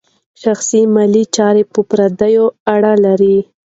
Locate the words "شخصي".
0.41-0.81